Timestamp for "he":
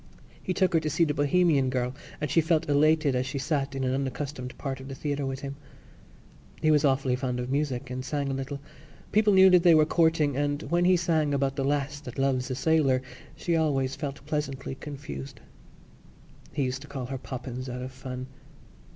0.41-0.51, 6.59-6.71, 10.85-10.97, 16.51-16.63